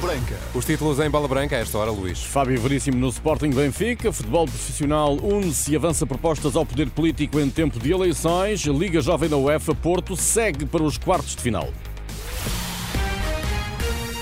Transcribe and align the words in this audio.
Branca. 0.00 0.36
Os 0.54 0.64
títulos 0.64 0.98
em 0.98 1.10
Bola 1.10 1.28
Branca 1.28 1.56
a 1.56 1.58
esta 1.60 1.76
hora, 1.76 1.90
Luís. 1.90 2.22
Fábio 2.22 2.60
Veríssimo 2.60 2.96
no 2.96 3.08
Sporting 3.08 3.50
Benfica, 3.50 4.10
futebol 4.10 4.46
profissional 4.46 5.14
une-se 5.16 5.72
e 5.72 5.76
avança 5.76 6.06
propostas 6.06 6.56
ao 6.56 6.64
poder 6.64 6.88
político 6.90 7.38
em 7.38 7.50
tempo 7.50 7.78
de 7.78 7.92
eleições. 7.92 8.62
Liga 8.62 9.00
Jovem 9.00 9.28
da 9.28 9.36
UEFA 9.36 9.74
Porto 9.74 10.16
segue 10.16 10.64
para 10.64 10.82
os 10.82 10.96
quartos 10.96 11.36
de 11.36 11.42
final. 11.42 11.68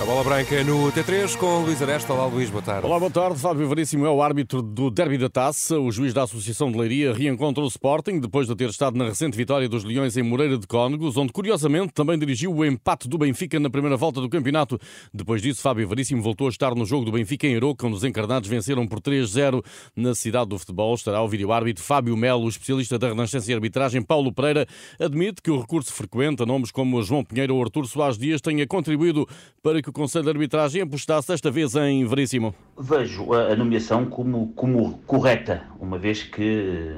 A 0.01 0.05
bola 0.05 0.23
branca 0.23 0.63
no 0.63 0.93
T3 0.93 1.37
com 1.37 1.63
Luís 1.63 1.83
Aresta. 1.83 2.13
Olá, 2.13 2.27
Luís, 2.27 2.49
boa 2.49 2.63
tarde. 2.63 2.87
Olá, 2.87 3.01
boa 3.01 3.11
tarde. 3.11 3.41
Fábio 3.41 3.69
Veríssimo 3.69 4.07
é 4.07 4.09
o 4.09 4.23
árbitro 4.23 4.63
do 4.63 4.93
Derby 4.93 5.19
da 5.19 5.29
Taça. 5.29 5.77
O 5.77 5.91
juiz 5.91 6.15
da 6.15 6.23
Associação 6.23 6.71
de 6.71 6.79
Leiria 6.79 7.13
reencontra 7.13 7.65
o 7.65 7.67
Sporting 7.67 8.21
depois 8.21 8.47
de 8.47 8.55
ter 8.55 8.69
estado 8.69 8.97
na 8.97 9.07
recente 9.07 9.37
vitória 9.37 9.69
dos 9.69 9.83
Leões 9.83 10.17
em 10.17 10.23
Moreira 10.23 10.57
de 10.57 10.69
Cónegos, 10.69 11.17
onde 11.17 11.33
curiosamente 11.33 11.93
também 11.93 12.17
dirigiu 12.17 12.55
o 12.55 12.65
empate 12.65 13.09
do 13.09 13.19
Benfica 13.19 13.59
na 13.59 13.69
primeira 13.69 13.97
volta 13.97 14.21
do 14.21 14.29
campeonato. 14.29 14.79
Depois 15.13 15.43
disso, 15.43 15.61
Fábio 15.61 15.89
Veríssimo 15.89 16.23
voltou 16.23 16.47
a 16.47 16.51
estar 16.51 16.77
no 16.77 16.87
jogo 16.87 17.05
do 17.05 17.11
Benfica 17.11 17.49
em 17.49 17.57
Aroca, 17.57 17.85
onde 17.85 17.97
os 17.97 18.05
encarnados 18.05 18.49
venceram 18.49 18.87
por 18.87 19.01
3-0 19.01 19.65
na 19.97 20.15
cidade 20.15 20.51
do 20.51 20.59
futebol. 20.61 20.95
Estará 20.95 21.21
o 21.21 21.29
vídeo-árbitro 21.29 21.83
Fábio 21.83 22.17
Melo, 22.17 22.49
especialista 22.49 23.01
da 23.01 23.09
Renascença 23.09 23.51
e 23.51 23.55
Arbitragem 23.55 24.01
Paulo 24.01 24.33
Pereira, 24.33 24.65
admite 25.01 25.43
que 25.43 25.51
o 25.51 25.61
recurso 25.61 25.93
frequente 25.93 26.41
a 26.41 26.47
nomes 26.47 26.71
como 26.71 27.03
João 27.03 27.25
Pinheiro 27.25 27.57
ou 27.57 27.63
Artur 27.65 27.85
Soares 27.85 28.17
Dias 28.17 28.41
tenha 28.41 28.65
contribuído 28.65 29.27
para 29.61 29.83
que 29.83 29.88
o 29.89 29.93
Conselho 29.93 30.25
de 30.25 30.31
Arbitragem 30.31 30.59
arbitragem 30.59 30.83
apostasse 30.83 31.29
desta 31.29 31.51
vez 31.51 31.75
em 31.75 32.05
Veríssimo? 32.05 32.55
Vejo 32.79 33.33
a, 33.33 33.55
nomeação 33.55 34.07
como, 34.07 34.53
como 34.55 34.99
correta, 35.07 35.63
uma 35.81 35.99
vez 35.99 36.23
que 36.23 36.93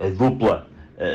a 0.00 0.08
dupla 0.10 0.66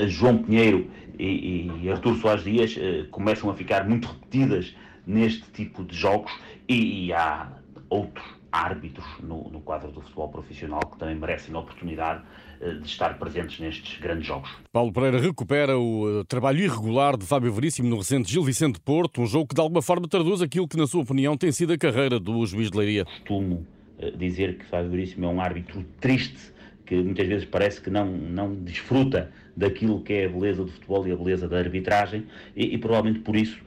João 0.07 0.37
Pinheiro 0.37 0.87
e, 1.17 1.71
e 1.81 1.89
Artur 1.89 2.15
Soares 2.17 2.43
Dias 2.43 2.75
eh, 2.77 3.05
começam 3.11 3.49
a 3.49 3.53
ficar 3.53 3.87
muito 3.87 4.07
repetidas 4.07 4.75
neste 5.05 5.43
tipo 5.51 5.83
de 5.83 5.95
jogos 5.95 6.31
e, 6.67 7.05
e 7.05 7.13
há 7.13 7.51
outros 7.89 8.25
árbitros 8.55 9.05
no, 9.21 9.49
no, 9.49 9.59
quadro 9.59 9.91
do 9.91 10.01
futebol 10.01 10.29
profissional 10.29 10.79
que 10.79 10.97
também 10.97 11.15
merecem 11.15 11.53
a 11.53 11.59
oportunidade 11.59 12.23
eh, 12.61 12.73
de 12.75 12.87
estar 12.87 13.17
presentes 13.19 13.59
nestes 13.59 13.99
grandes 13.99 14.25
jogos. 14.25 14.49
Paulo 14.71 14.93
Pereira 14.93 15.19
recupera 15.19 15.77
o 15.77 16.21
eh, 16.21 16.23
trabalho 16.27 16.59
irregular 16.59 17.17
de 17.17 17.25
Fábio 17.25 17.51
Veríssimo 17.51 17.89
no 17.89 17.97
recente 17.97 18.31
Gil 18.31 18.43
Vicente 18.43 18.79
Porto, 18.79 19.21
um 19.21 19.25
jogo 19.25 19.47
que 19.47 19.55
de 19.55 19.61
alguma 19.61 19.81
forma 19.81 20.07
traduz 20.07 20.41
aquilo 20.41 20.67
que, 20.67 20.77
na 20.77 20.87
sua 20.87 21.01
opinião, 21.01 21.35
tem 21.35 21.51
sido 21.51 21.73
a 21.73 21.77
carreira 21.77 22.19
do 22.19 22.45
juiz 22.45 22.71
de 22.71 22.77
Leiria. 22.77 23.05
Costumo 23.05 23.67
eh, 23.99 24.11
dizer 24.11 24.57
que 24.57 24.65
Fábio 24.65 24.91
Veríssimo 24.91 25.25
é 25.25 25.29
um 25.29 25.41
árbitro 25.41 25.83
triste, 25.99 26.53
que 26.85 26.95
muitas 26.95 27.27
vezes 27.27 27.45
parece 27.45 27.81
que 27.81 27.89
não, 27.89 28.05
não 28.05 28.53
desfruta 28.53 29.31
daquilo 29.55 30.01
que 30.01 30.13
é 30.13 30.25
a 30.25 30.29
beleza 30.29 30.63
do 30.63 30.71
futebol 30.71 31.07
e 31.07 31.11
a 31.11 31.15
beleza 31.15 31.47
da 31.47 31.57
arbitragem, 31.57 32.25
e, 32.55 32.73
e 32.73 32.77
provavelmente 32.77 33.19
por 33.19 33.35
isso 33.35 33.57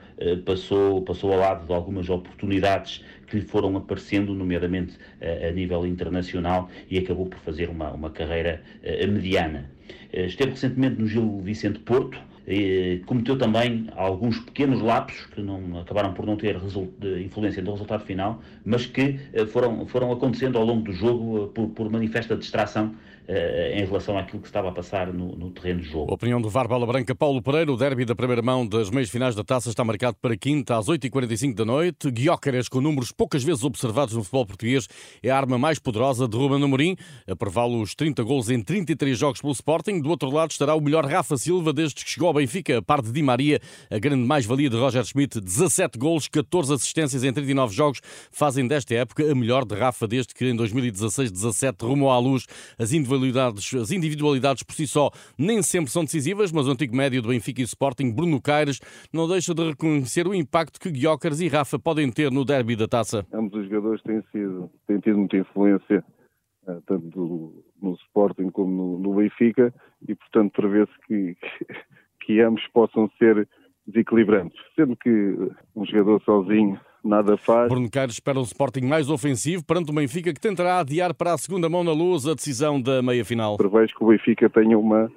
passou, 0.44 1.02
passou 1.02 1.32
ao 1.32 1.38
lado 1.38 1.66
de 1.66 1.72
algumas 1.72 2.08
oportunidades 2.08 3.04
que 3.26 3.36
lhe 3.36 3.44
foram 3.44 3.76
aparecendo, 3.76 4.34
nomeadamente 4.34 4.96
eh, 5.20 5.48
a 5.48 5.52
nível 5.52 5.86
internacional, 5.86 6.68
e 6.90 6.98
acabou 6.98 7.26
por 7.26 7.38
fazer 7.40 7.68
uma, 7.68 7.92
uma 7.92 8.10
carreira 8.10 8.62
eh, 8.82 9.06
mediana. 9.06 9.70
Esteve 10.12 10.52
recentemente 10.52 11.00
no 11.00 11.06
Gil 11.06 11.40
Vicente 11.40 11.78
Porto, 11.80 12.18
cometeu 13.04 13.36
também 13.36 13.88
alguns 13.94 14.38
pequenos 14.40 14.80
lapsos 14.80 15.26
que 15.26 15.42
não, 15.42 15.80
acabaram 15.80 16.14
por 16.14 16.24
não 16.24 16.34
ter 16.34 16.56
influência 17.22 17.62
no 17.62 17.72
resultado 17.72 18.04
final, 18.04 18.42
mas 18.64 18.86
que 18.86 19.18
foram, 19.48 19.86
foram 19.86 20.10
acontecendo 20.10 20.56
ao 20.56 20.64
longo 20.64 20.82
do 20.82 20.92
jogo 20.92 21.48
por, 21.48 21.68
por 21.68 21.90
manifesta 21.90 22.34
distração 22.34 22.94
em 23.28 23.84
relação 23.84 24.16
àquilo 24.16 24.40
que 24.40 24.48
estava 24.48 24.70
a 24.70 24.72
passar 24.72 25.12
no, 25.12 25.36
no 25.36 25.50
terreno 25.50 25.82
de 25.82 25.88
jogo. 25.88 26.12
Opinião 26.12 26.40
do 26.40 26.48
VAR 26.48 26.66
Bola 26.66 26.86
Branca 26.86 27.14
Paulo 27.14 27.42
Pereira, 27.42 27.70
o 27.70 27.76
derby 27.76 28.06
da 28.06 28.14
primeira 28.14 28.40
mão 28.40 28.66
das 28.66 28.88
meias 28.88 29.10
finais 29.10 29.34
da 29.34 29.44
taça 29.44 29.68
está 29.68 29.84
marcado 29.84 30.16
para 30.20 30.34
quinta 30.34 30.78
às 30.78 30.86
8h45 30.86 31.54
da 31.54 31.64
noite. 31.64 32.10
Guiócaras, 32.10 32.68
com 32.68 32.80
números 32.80 33.12
poucas 33.12 33.44
vezes 33.44 33.64
observados 33.64 34.14
no 34.14 34.22
futebol 34.22 34.46
português, 34.46 34.88
é 35.22 35.30
a 35.30 35.36
arma 35.36 35.58
mais 35.58 35.78
poderosa 35.78 36.26
de 36.26 36.34
Ruben 36.38 36.64
Amorim, 36.64 36.96
a 37.28 37.36
prevalo 37.36 37.82
os 37.82 37.94
30 37.94 38.22
gols 38.22 38.48
em 38.48 38.62
33 38.62 39.18
jogos 39.18 39.42
pelo 39.42 39.52
Sporting. 39.52 40.00
Do 40.00 40.08
outro 40.08 40.30
lado 40.30 40.50
estará 40.50 40.74
o 40.74 40.80
melhor 40.80 41.04
Rafa 41.04 41.36
Silva 41.36 41.74
desde 41.74 42.02
que 42.02 42.10
chegou 42.10 42.28
ao 42.28 42.34
Benfica, 42.34 42.78
a 42.78 42.82
par 42.82 43.02
de 43.02 43.12
Di 43.12 43.22
Maria, 43.22 43.60
a 43.90 43.98
grande 43.98 44.26
mais-valia 44.26 44.70
de 44.70 44.76
Roger 44.76 45.04
Schmidt, 45.04 45.38
17 45.38 45.98
gols, 45.98 46.28
14 46.28 46.72
assistências 46.72 47.24
em 47.24 47.32
39 47.32 47.74
jogos, 47.74 48.00
fazem 48.30 48.66
desta 48.66 48.94
época 48.94 49.30
a 49.30 49.34
melhor 49.34 49.66
de 49.66 49.74
Rafa 49.74 50.08
desde 50.08 50.32
que 50.32 50.46
em 50.46 50.56
2016-17 50.56 51.82
rumou 51.82 52.10
à 52.10 52.18
luz 52.18 52.46
as 52.78 52.90
individualidades 52.92 53.17
individualidades, 53.26 53.74
as 53.74 53.90
individualidades 53.90 54.62
por 54.62 54.74
si 54.74 54.86
só 54.86 55.10
nem 55.38 55.62
sempre 55.62 55.90
são 55.90 56.04
decisivas, 56.04 56.52
mas 56.52 56.66
o 56.66 56.70
antigo 56.70 56.96
médio 56.96 57.22
do 57.22 57.28
Benfica 57.28 57.60
e 57.60 57.64
Sporting, 57.64 58.12
Bruno 58.12 58.40
Caires, 58.40 58.80
não 59.12 59.28
deixa 59.28 59.54
de 59.54 59.68
reconhecer 59.68 60.26
o 60.26 60.34
impacto 60.34 60.80
que 60.80 60.90
Guiocas 60.90 61.40
e 61.40 61.48
Rafa 61.48 61.78
podem 61.78 62.10
ter 62.10 62.30
no 62.30 62.44
derby 62.44 62.76
da 62.76 62.86
taça. 62.86 63.26
Ambos 63.32 63.60
os 63.60 63.68
jogadores 63.68 64.02
têm, 64.02 64.22
sido, 64.32 64.70
têm 64.86 64.98
tido 65.00 65.18
muita 65.18 65.36
influência, 65.36 66.04
eh, 66.66 66.78
tanto 66.86 67.64
no 67.80 67.94
Sporting 67.94 68.50
como 68.50 68.70
no, 68.70 68.98
no 68.98 69.14
Benfica, 69.14 69.72
e 70.06 70.14
portanto 70.14 70.52
prevê-se 70.52 70.92
que, 71.06 71.34
que, 71.34 71.66
que 72.26 72.40
ambos 72.40 72.66
possam 72.72 73.10
ser 73.18 73.48
desequilibrantes. 73.86 74.58
Sendo 74.74 74.96
que 74.96 75.10
um 75.74 75.84
jogador 75.86 76.22
sozinho 76.22 76.78
nada 77.08 77.36
faz. 77.36 77.68
Bruno 77.68 77.90
Caires 77.90 78.14
espera 78.14 78.38
um 78.38 78.42
Sporting 78.42 78.82
mais 78.82 79.08
ofensivo 79.08 79.64
perante 79.64 79.90
o 79.90 79.94
Benfica 79.94 80.32
que 80.32 80.40
tentará 80.40 80.80
adiar 80.80 81.14
para 81.14 81.32
a 81.32 81.38
segunda 81.38 81.68
mão 81.68 81.82
na 81.82 81.92
luz 81.92 82.26
a 82.26 82.34
decisão 82.34 82.80
da 82.80 83.02
meia-final. 83.02 83.56
Prevejo 83.56 83.94
que 83.96 84.04
o 84.04 84.08
Benfica 84.08 84.48
tenha 84.50 84.78
uma, 84.78 85.10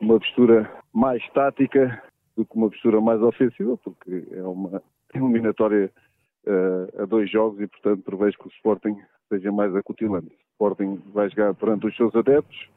uma 0.00 0.18
postura 0.18 0.70
mais 0.92 1.22
tática 1.30 2.02
do 2.36 2.44
que 2.44 2.56
uma 2.56 2.70
postura 2.70 3.00
mais 3.00 3.20
ofensiva, 3.20 3.76
porque 3.76 4.24
é 4.32 4.42
uma 4.42 4.82
eliminatória 5.14 5.90
uh, 6.46 7.02
a 7.02 7.04
dois 7.04 7.30
jogos 7.30 7.60
e, 7.60 7.66
portanto, 7.66 8.02
prevejo 8.02 8.38
que 8.38 8.46
o 8.46 8.50
Sporting 8.50 8.96
seja 9.28 9.50
mais 9.50 9.74
acutilante. 9.74 10.28
O 10.28 10.52
Sporting 10.52 11.02
vai 11.12 11.28
jogar 11.28 11.54
perante 11.54 11.86
os 11.86 11.96
seus 11.96 12.14
adeptos, 12.14 12.68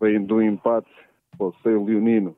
vem 0.00 0.22
do 0.24 0.42
empate, 0.42 0.90
o 1.38 1.52
seu 1.62 1.84
leonino 1.84 2.36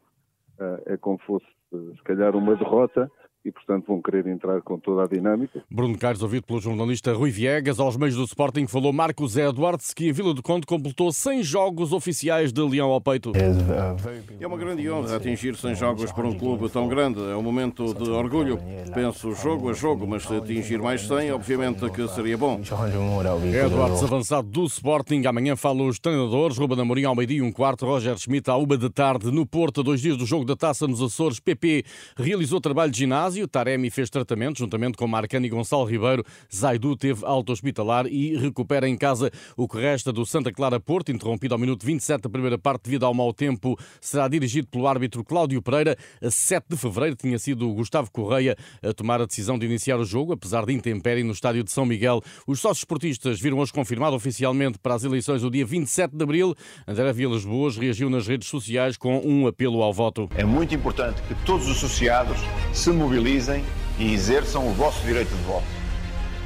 uh, 0.59 0.81
é 0.87 0.97
como 0.97 1.19
fosse, 1.19 1.47
uh, 1.73 1.95
se 1.97 2.03
calhar, 2.03 2.37
uma 2.37 2.55
derrota, 2.55 3.11
e, 3.45 3.51
portanto, 3.51 3.87
vão 3.87 4.03
querer 4.03 4.27
entrar 4.27 4.61
com 4.61 4.79
toda 4.79 5.05
a 5.05 5.07
dinâmica. 5.07 5.65
Bruno 5.71 5.97
Carlos, 5.97 6.23
ouvido 6.23 6.45
pelo 6.45 6.61
jornalista 6.61 7.13
Rui 7.15 7.31
Viegas, 7.31 7.81
aos 7.81 7.97
meios 7.97 8.15
do 8.15 8.25
Sporting 8.25 8.67
falou 8.67 8.93
Marcos 8.93 9.37
Edwards, 9.37 9.95
que 9.95 10.09
em 10.09 10.13
Vila 10.13 10.35
do 10.35 10.43
Conde 10.43 10.67
completou 10.67 11.11
100 11.11 11.43
jogos 11.43 11.93
oficiais 11.93 12.53
de 12.53 12.61
Leão 12.61 12.91
ao 12.91 13.01
peito. 13.01 13.33
É 14.39 14.47
uma 14.47 14.59
grande 14.59 14.91
honra 14.91 15.17
atingir 15.17 15.57
100 15.57 15.75
jogos 15.75 16.13
para 16.13 16.27
um 16.27 16.37
clube 16.37 16.69
tão 16.69 16.87
grande. 16.87 17.19
É 17.19 17.35
um 17.35 17.43
momento 17.43 17.95
de 17.95 18.11
orgulho. 18.11 18.59
Penso 18.93 19.35
jogo 19.35 19.71
a 19.71 19.73
jogo, 19.73 20.07
mas 20.07 20.25
se 20.25 20.35
atingir 20.35 20.79
mais 20.79 21.07
100, 21.07 21.33
obviamente 21.33 21.89
que 21.91 22.07
seria 22.09 22.37
bom. 22.37 22.61
Edwards, 22.61 24.03
avançado 24.03 24.49
do 24.49 24.65
Sporting. 24.67 25.25
Amanhã 25.27 25.57
falam 25.57 25.89
os 25.89 25.99
treinadores. 25.99 26.59
Ruben 26.59 26.81
Amorim 26.81 27.05
ao 27.05 27.15
meio-dia 27.15 27.43
um 27.43 27.53
quarto. 27.53 27.87
Roger 27.87 28.19
Schmidt 28.19 28.51
à 28.51 28.57
uma 28.57 28.77
da 28.77 28.91
tarde 28.91 29.31
no 29.31 29.47
Porto. 29.47 29.83
Dois 29.83 30.03
dias 30.03 30.19
do 30.19 30.27
jogo 30.27 30.45
da 30.45 30.55
Taça 30.55 30.87
nos 30.87 31.01
Açores. 31.01 31.41
PP 31.41 31.85
realizou 32.17 32.61
trabalho 32.61 32.91
de 32.91 32.99
ginásio 32.99 33.30
ginásio. 33.31 33.49
Taremi 33.49 33.91
fez 33.91 34.11
tratamento 34.11 34.59
juntamente 34.59 34.97
com 34.97 35.07
Marcani 35.07 35.47
e 35.47 35.51
Gonçalo 35.51 35.85
Ribeiro. 35.85 36.25
Zaidu 36.55 36.97
teve 36.97 37.25
alta 37.25 37.53
hospitalar 37.53 38.07
e 38.07 38.37
recupera 38.37 38.89
em 38.89 38.97
casa 38.97 39.31
o 39.57 39.69
que 39.69 39.79
resta 39.79 40.13
do 40.13 40.25
Santa 40.27 40.53
Clara 40.53 40.79
Porto, 40.81 41.11
interrompido 41.11 41.55
ao 41.55 41.61
minuto 41.61 41.85
27 41.85 42.23
da 42.23 42.31
primeira 42.31 42.59
parte 42.59 42.85
devido 42.85 43.07
ao 43.07 43.15
mau 43.15 43.33
tempo. 43.33 43.79
Será 44.01 44.29
dirigido 44.29 44.69
pelo 44.69 44.87
árbitro 44.87 45.25
Cláudio 45.25 45.63
Pereira. 45.63 45.97
A 46.23 46.31
7 46.31 46.67
de 46.71 46.77
fevereiro 46.77 47.17
tinha 47.17 47.39
sido 47.39 47.69
o 47.69 47.75
Gustavo 47.75 48.11
Correia 48.11 48.57
a 48.83 48.93
tomar 48.93 49.21
a 49.21 49.27
decisão 49.27 49.59
de 49.59 49.67
iniciar 49.67 49.99
o 49.99 50.05
jogo, 50.05 50.33
apesar 50.33 50.65
de 50.65 50.73
intempérie 50.73 51.23
no 51.23 51.33
estádio 51.33 51.65
de 51.65 51.71
São 51.71 51.85
Miguel. 51.85 52.21
Os 52.47 52.61
sócios 52.61 52.79
esportistas 52.79 53.41
viram 53.41 53.59
hoje 53.59 53.73
confirmado 53.73 54.17
oficialmente 54.17 54.79
para 54.79 54.95
as 54.95 55.05
eleições 55.05 55.43
do 55.43 55.51
dia 55.51 55.65
27 55.65 56.17
de 56.17 56.23
abril. 56.23 56.55
André 56.87 57.13
Vilas 57.13 57.45
Boas 57.45 57.77
reagiu 57.77 58.11
nas 58.11 58.27
redes 58.27 58.49
sociais 58.49 58.97
com 58.97 59.19
um 59.19 59.47
apelo 59.47 59.83
ao 59.83 59.93
voto. 59.93 60.29
É 60.37 60.45
muito 60.45 60.75
importante 60.75 61.23
que 61.23 61.35
todos 61.47 61.69
os 61.69 61.77
associados 61.77 62.39
se 62.73 62.91
mobilizem 62.91 63.20
mobilizem 63.21 63.63
e 63.99 64.15
exerçam 64.15 64.67
o 64.67 64.73
vosso 64.73 64.99
direito 65.05 65.29
de 65.29 65.43
voto. 65.43 65.67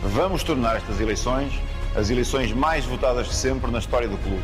Vamos 0.02 0.42
tornar 0.42 0.76
estas 0.76 1.00
eleições 1.00 1.52
as 1.94 2.10
eleições 2.10 2.52
mais 2.52 2.84
votadas 2.84 3.28
de 3.28 3.34
sempre 3.36 3.70
na 3.70 3.78
história 3.78 4.08
do 4.08 4.18
clube. 4.18 4.42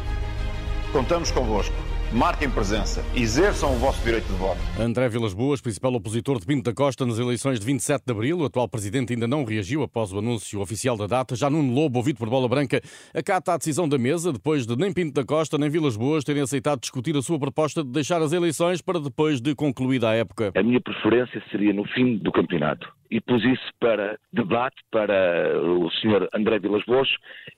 Contamos 0.93 1.32
convosco. 1.32 1.75
Marquem 2.12 2.51
presença, 2.51 3.05
exerçam 3.15 3.73
o 3.73 3.77
vosso 3.77 4.03
direito 4.05 4.27
de 4.27 4.33
voto. 4.33 4.59
André 4.81 5.09
Vilas 5.09 5.33
Boas, 5.33 5.61
principal 5.61 5.95
opositor 5.95 6.41
de 6.41 6.47
Pinto 6.47 6.65
da 6.65 6.75
Costa 6.75 7.07
nas 7.07 7.21
eleições 7.21 7.61
de 7.61 7.67
27 7.67 8.03
de 8.05 8.11
abril. 8.12 8.41
O 8.41 8.45
atual 8.47 8.69
presidente 8.69 9.12
ainda 9.12 9.29
não 9.29 9.45
reagiu 9.45 9.85
após 9.85 10.12
o 10.12 10.19
anúncio 10.19 10.61
oficial 10.61 10.97
da 10.97 11.07
data. 11.07 11.37
Já 11.37 11.49
Nuno 11.49 11.73
Lobo, 11.73 11.99
ouvido 11.99 12.19
por 12.19 12.29
Bola 12.29 12.49
Branca, 12.49 12.81
acata 13.15 13.53
a 13.53 13.57
decisão 13.57 13.89
da 13.89 13.97
mesa 13.97 14.33
depois 14.33 14.67
de 14.67 14.75
nem 14.75 14.93
Pinto 14.93 15.15
da 15.15 15.25
Costa 15.25 15.57
nem 15.57 15.71
Vilas 15.71 15.97
Boas 15.97 16.25
terem 16.25 16.43
aceitado 16.43 16.81
discutir 16.81 17.17
a 17.17 17.23
sua 17.23 17.39
proposta 17.39 17.85
de 17.85 17.91
deixar 17.91 18.21
as 18.21 18.33
eleições 18.33 18.83
para 18.83 18.99
depois 18.99 19.41
de 19.41 19.55
concluída 19.55 20.11
a 20.11 20.15
época. 20.17 20.51
A 20.56 20.63
minha 20.65 20.81
preferência 20.81 21.41
seria 21.49 21.73
no 21.73 21.85
fim 21.85 22.17
do 22.17 22.33
campeonato 22.33 22.89
e 23.11 23.21
pus 23.21 23.43
isso 23.45 23.71
para 23.81 24.19
debate 24.33 24.77
para 24.91 25.61
o 25.61 25.91
Sr. 25.91 26.29
André 26.35 26.59
Vilas 26.59 26.85
Boas 26.87 27.09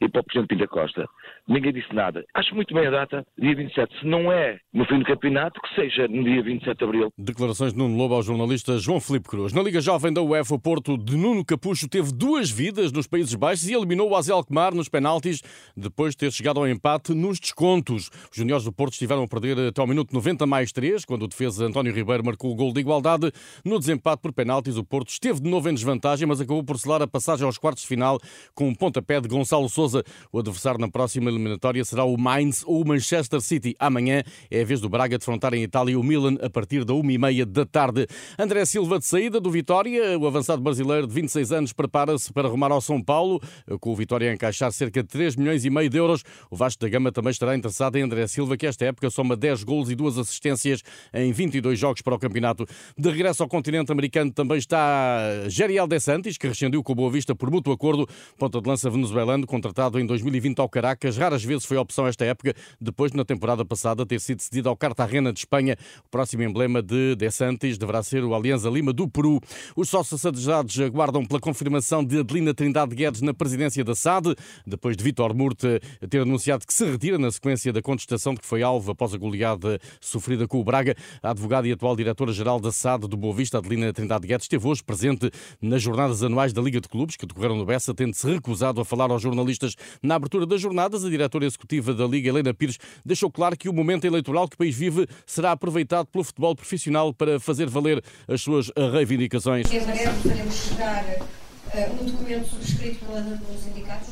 e 0.00 0.08
para 0.08 0.20
o 0.20 0.24
Presidente 0.24 0.48
Pinta 0.48 0.66
Costa. 0.66 1.06
Ninguém 1.46 1.72
disse 1.72 1.92
nada. 1.94 2.24
Acho 2.34 2.54
muito 2.54 2.72
bem 2.72 2.86
a 2.86 2.90
data, 2.90 3.26
dia 3.38 3.54
27. 3.54 4.00
Se 4.00 4.06
não 4.06 4.32
é 4.32 4.58
no 4.72 4.84
fim 4.86 4.98
do 4.98 5.04
campeonato, 5.04 5.60
que 5.60 5.74
seja 5.74 6.08
no 6.08 6.24
dia 6.24 6.42
27 6.42 6.78
de 6.78 6.84
abril. 6.84 7.12
Declarações 7.18 7.72
de 7.72 7.78
Nuno 7.78 7.96
Lobo 7.96 8.14
ao 8.14 8.22
jornalista 8.22 8.78
João 8.78 9.00
Filipe 9.00 9.28
Cruz. 9.28 9.52
Na 9.52 9.62
Liga 9.62 9.80
Jovem 9.80 10.12
da 10.12 10.22
UEFA, 10.22 10.54
o 10.54 10.60
Porto 10.60 10.96
de 10.96 11.16
Nuno 11.16 11.44
Capucho 11.44 11.88
teve 11.88 12.12
duas 12.12 12.50
vidas 12.50 12.92
nos 12.92 13.06
Países 13.06 13.34
Baixos 13.34 13.68
e 13.68 13.74
eliminou 13.74 14.10
o 14.10 14.16
Azel 14.16 14.36
Alkmaar 14.36 14.74
nos 14.74 14.88
penaltis 14.88 15.42
depois 15.76 16.12
de 16.12 16.18
ter 16.18 16.32
chegado 16.32 16.60
ao 16.60 16.68
empate 16.68 17.12
nos 17.12 17.38
descontos. 17.38 18.08
Os 18.30 18.36
juniores 18.36 18.64
do 18.64 18.72
Porto 18.72 18.92
estiveram 18.92 19.24
a 19.24 19.28
perder 19.28 19.58
até 19.58 19.80
ao 19.80 19.86
minuto 19.86 20.14
90 20.14 20.46
mais 20.46 20.72
3, 20.72 21.04
quando 21.04 21.24
o 21.24 21.28
defesa 21.28 21.66
António 21.66 21.92
Ribeiro 21.92 22.24
marcou 22.24 22.50
o 22.50 22.54
gol 22.54 22.72
de 22.72 22.80
igualdade. 22.80 23.30
No 23.64 23.78
desempate 23.78 24.22
por 24.22 24.32
penaltis, 24.32 24.76
o 24.76 24.84
Porto 24.84 25.08
esteve 25.10 25.41
de 25.42 25.50
novo 25.50 25.68
em 25.68 25.74
desvantagem, 25.74 26.26
mas 26.26 26.40
acabou 26.40 26.62
por 26.62 26.78
selar 26.78 27.02
a 27.02 27.06
passagem 27.06 27.44
aos 27.44 27.58
quartos 27.58 27.82
de 27.82 27.88
final 27.88 28.18
com 28.54 28.68
um 28.68 28.74
pontapé 28.74 29.20
de 29.20 29.28
Gonçalo 29.28 29.68
Souza. 29.68 30.04
O 30.30 30.38
adversário 30.38 30.78
na 30.78 30.88
próxima 30.88 31.30
eliminatória 31.30 31.84
será 31.84 32.04
o 32.04 32.16
Mainz 32.16 32.62
ou 32.64 32.82
o 32.82 32.86
Manchester 32.86 33.40
City. 33.40 33.74
Amanhã 33.78 34.22
é 34.50 34.62
a 34.62 34.64
vez 34.64 34.80
do 34.80 34.88
Braga 34.88 35.18
defrontar 35.18 35.52
em 35.54 35.62
Itália 35.62 35.98
o 35.98 36.02
Milan 36.02 36.36
a 36.40 36.48
partir 36.48 36.84
da 36.84 36.94
1h30 36.94 37.44
da 37.46 37.66
tarde. 37.66 38.06
André 38.38 38.64
Silva 38.64 38.98
de 38.98 39.04
saída 39.04 39.40
do 39.40 39.50
Vitória, 39.50 40.18
o 40.18 40.26
avançado 40.26 40.62
brasileiro 40.62 41.06
de 41.06 41.14
26 41.14 41.52
anos 41.52 41.72
prepara-se 41.72 42.32
para 42.32 42.48
rumar 42.48 42.70
ao 42.70 42.80
São 42.80 43.02
Paulo, 43.02 43.40
com 43.80 43.90
o 43.90 43.96
Vitória 43.96 44.30
a 44.30 44.34
encaixar 44.34 44.70
cerca 44.72 45.02
de 45.02 45.08
3 45.08 45.36
milhões 45.36 45.64
e 45.64 45.70
meio 45.70 45.90
de 45.90 45.96
euros. 45.96 46.22
O 46.50 46.56
Vasco 46.56 46.80
da 46.80 46.88
Gama 46.88 47.10
também 47.10 47.30
estará 47.30 47.56
interessado 47.56 47.96
em 47.96 48.02
André 48.02 48.26
Silva, 48.26 48.56
que 48.56 48.66
esta 48.66 48.84
época 48.84 49.10
soma 49.10 49.36
10 49.36 49.64
golos 49.64 49.90
e 49.90 49.94
2 49.94 50.18
assistências 50.18 50.82
em 51.12 51.32
22 51.32 51.78
jogos 51.78 52.00
para 52.00 52.14
o 52.14 52.18
campeonato. 52.18 52.66
De 52.96 53.10
regresso 53.10 53.42
ao 53.42 53.48
continente 53.48 53.90
americano 53.90 54.32
também 54.32 54.58
está 54.58 55.31
Geriel 55.48 55.86
De 55.86 55.98
Santis, 56.00 56.36
que 56.36 56.48
rescindiu 56.48 56.82
com 56.82 56.92
o 56.92 56.94
Boa 56.94 57.10
Vista 57.10 57.34
por 57.34 57.50
mútuo 57.50 57.72
acordo, 57.72 58.08
ponta 58.38 58.60
de 58.60 58.68
lança 58.68 58.88
venezuelano, 58.88 59.46
contratado 59.46 59.98
em 60.00 60.06
2020 60.06 60.58
ao 60.60 60.68
Caracas. 60.68 61.16
Raras 61.16 61.44
vezes 61.44 61.64
foi 61.64 61.76
opção 61.76 62.06
esta 62.06 62.24
época, 62.24 62.54
depois 62.80 63.12
na 63.12 63.24
temporada 63.24 63.64
passada 63.64 64.06
ter 64.06 64.20
sido 64.20 64.40
cedido 64.40 64.68
ao 64.68 64.76
Cartagena 64.76 65.32
de 65.32 65.40
Espanha. 65.40 65.76
O 66.04 66.10
próximo 66.10 66.42
emblema 66.42 66.82
de 66.82 67.14
De 67.14 67.30
Santis 67.30 67.78
deverá 67.78 68.02
ser 68.02 68.24
o 68.24 68.34
Alianza 68.34 68.70
Lima 68.70 68.92
do 68.92 69.08
Peru. 69.08 69.40
Os 69.76 69.88
sócios 69.88 70.24
adejados 70.24 70.78
aguardam 70.80 71.24
pela 71.24 71.40
confirmação 71.40 72.04
de 72.04 72.20
Adelina 72.20 72.54
Trindade 72.54 72.94
Guedes 72.94 73.20
na 73.20 73.34
presidência 73.34 73.84
da 73.84 73.94
SAD, 73.94 74.34
depois 74.66 74.96
de 74.96 75.04
Vitor 75.04 75.34
Murta 75.34 75.80
ter 76.08 76.22
anunciado 76.22 76.66
que 76.66 76.72
se 76.72 76.84
retira 76.84 77.18
na 77.18 77.30
sequência 77.30 77.72
da 77.72 77.82
contestação 77.82 78.34
de 78.34 78.40
que 78.40 78.46
foi 78.46 78.62
alvo 78.62 78.92
após 78.92 79.14
a 79.14 79.18
goleada 79.18 79.78
sofrida 80.00 80.48
com 80.48 80.60
o 80.60 80.64
Braga. 80.64 80.94
A 81.22 81.30
advogada 81.30 81.68
e 81.68 81.72
atual 81.72 81.94
diretora-geral 81.94 82.60
da 82.60 82.72
SAD 82.72 83.08
do 83.08 83.16
Boa 83.16 83.34
Vista, 83.34 83.58
Adelina 83.58 83.92
Trindade 83.92 84.26
Guedes, 84.26 84.44
esteve 84.44 84.66
hoje 84.66 84.82
presente 84.82 85.21
nas 85.60 85.82
jornadas 85.82 86.22
anuais 86.22 86.52
da 86.52 86.62
Liga 86.62 86.80
de 86.80 86.88
Clubes, 86.88 87.16
que 87.16 87.26
decorreram 87.26 87.56
no 87.56 87.64
Bessa, 87.64 87.94
tendo-se 87.94 88.26
recusado 88.26 88.80
a 88.80 88.84
falar 88.84 89.10
aos 89.10 89.22
jornalistas 89.22 89.76
na 90.02 90.14
abertura 90.14 90.46
das 90.46 90.60
jornadas. 90.60 91.04
A 91.04 91.10
diretora 91.10 91.44
executiva 91.44 91.94
da 91.94 92.06
Liga, 92.06 92.28
Helena 92.28 92.54
Pires, 92.54 92.78
deixou 93.04 93.30
claro 93.30 93.56
que 93.56 93.68
o 93.68 93.72
momento 93.72 94.04
eleitoral 94.04 94.48
que 94.48 94.54
o 94.54 94.58
país 94.58 94.76
vive 94.76 95.06
será 95.26 95.52
aproveitado 95.52 96.06
pelo 96.06 96.24
futebol 96.24 96.54
profissional 96.54 97.12
para 97.12 97.38
fazer 97.38 97.68
valer 97.68 98.02
as 98.28 98.40
suas 98.40 98.70
reivindicações. 98.92 99.70
Em 99.70 99.80
breve 99.80 100.28
faremos 100.28 100.54
chegar 100.54 101.04
uh, 101.04 102.02
um 102.02 102.04
documento 102.04 102.48
subscrito 102.48 103.04
pelos 103.04 103.60
sindicatos, 103.62 104.08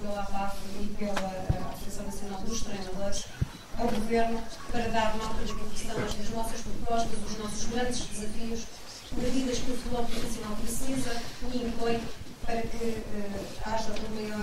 pela 0.00 0.20
APAF 0.20 0.56
e 0.80 0.86
pela 0.96 1.72
Associação 1.72 2.06
Nacional 2.06 2.42
dos 2.42 2.62
Treinadores, 2.62 3.24
ao 3.78 3.86
Governo 3.86 4.42
para 4.72 4.88
dar 4.88 5.16
nota 5.16 5.34
daquilo 5.34 5.70
que 5.70 5.78
são 5.78 5.96
as 5.96 6.30
nossas 6.30 6.60
propostas, 6.62 7.18
os 7.30 7.38
nossos 7.38 7.64
grandes 7.66 8.06
desafios, 8.06 8.64
medidas 9.16 9.58
que 9.58 9.70
o 9.72 9.76
futebol 9.76 10.04
profissional 10.04 10.56
precisa 10.56 11.22
e 11.52 11.56
impõe 11.66 12.00
para 12.44 12.62
que 12.62 12.76
uh, 12.76 13.46
haja 13.66 13.92
um 13.92 14.14
maior. 14.14 14.37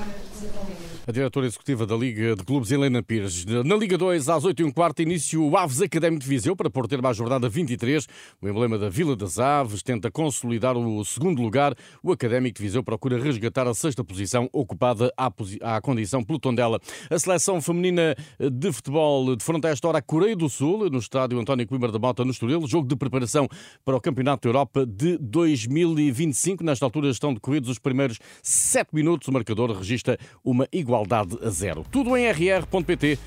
A 1.07 1.11
diretora 1.11 1.45
executiva 1.45 1.85
da 1.85 1.95
Liga 1.95 2.35
de 2.35 2.43
Clubes, 2.43 2.71
Helena 2.71 3.03
Pires. 3.03 3.45
Na 3.45 3.75
Liga 3.75 3.95
2, 3.95 4.27
às 4.27 4.43
8 4.43 4.63
h 4.63 4.73
quarto, 4.73 5.03
início 5.03 5.39
o 5.39 5.55
Aves 5.55 5.79
Académico 5.79 6.23
de 6.23 6.27
Viseu 6.27 6.55
para 6.55 6.67
pôr 6.67 6.87
termo 6.87 7.07
à 7.07 7.13
jornada 7.13 7.47
23. 7.47 8.07
O 8.41 8.47
emblema 8.47 8.75
da 8.79 8.89
Vila 8.89 9.15
das 9.15 9.37
Aves 9.37 9.83
tenta 9.83 10.09
consolidar 10.09 10.75
o 10.75 11.05
segundo 11.05 11.43
lugar. 11.43 11.75
O 12.01 12.11
Académico 12.11 12.57
de 12.57 12.63
Viseu 12.63 12.83
procura 12.83 13.21
resgatar 13.21 13.67
a 13.67 13.75
sexta 13.75 14.03
posição 14.03 14.49
ocupada 14.51 15.13
à, 15.15 15.31
à 15.61 15.79
condição 15.79 16.23
pelo 16.23 16.39
Tondela. 16.39 16.79
A 17.07 17.19
seleção 17.19 17.61
feminina 17.61 18.15
de 18.39 18.73
futebol 18.73 19.35
defronta 19.35 19.67
esta 19.67 19.87
hora 19.87 19.99
a 19.99 20.01
Coreia 20.01 20.35
do 20.35 20.49
Sul, 20.49 20.89
no 20.89 20.97
estádio 20.97 21.39
António 21.39 21.67
Coimbra 21.67 21.91
da 21.91 21.99
Mota, 21.99 22.25
no 22.25 22.31
Estoril. 22.31 22.65
Jogo 22.65 22.87
de 22.87 22.95
preparação 22.95 23.47
para 23.85 23.95
o 23.95 24.01
Campeonato 24.01 24.47
da 24.47 24.49
Europa 24.49 24.83
de 24.87 25.19
2025. 25.19 26.63
Nesta 26.63 26.83
altura 26.83 27.11
estão 27.11 27.31
decorridos 27.31 27.69
os 27.69 27.77
primeiros 27.77 28.17
sete 28.41 28.89
minutos. 28.91 29.27
O 29.27 29.31
marcador 29.31 29.71
registra 29.71 30.17
uma 30.43 30.67
igualdade 30.95 31.37
a 31.43 31.49
zero. 31.49 31.85
Tudo 31.91 32.15
em 32.15 32.31
rr.pt. 32.31 33.19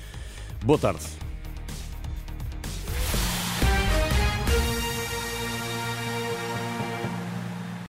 Boa 0.63 0.79
tarde. 0.79 1.28